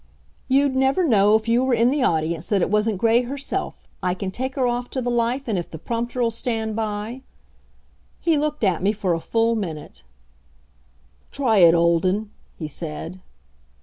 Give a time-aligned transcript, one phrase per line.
[0.47, 3.87] "You'd never know, if you were in the audience, that it wasn't Gray herself.
[4.01, 7.21] I can take her off to the life, and if the prompter'll stand by"
[8.19, 10.01] He looked at me for a full minute.
[11.31, 13.21] "Try it, Olden," he said.